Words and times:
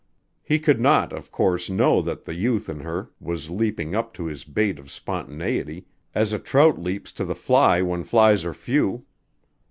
He 0.41 0.57
could 0.57 0.81
not, 0.81 1.13
of 1.13 1.31
course, 1.31 1.69
know 1.69 2.01
that 2.01 2.25
the 2.25 2.33
youth 2.33 2.69
in 2.69 2.79
her 2.79 3.11
was 3.19 3.51
leaping 3.51 3.93
up 3.93 4.15
to 4.15 4.25
his 4.25 4.43
bait 4.43 4.79
of 4.79 4.89
spontaneity 4.89 5.85
as 6.15 6.33
a 6.33 6.39
trout 6.39 6.81
leaps 6.81 7.11
to 7.11 7.23
the 7.23 7.35
fly 7.35 7.83
when 7.83 8.03
flies 8.03 8.43
are 8.43 8.51
few. 8.55 9.05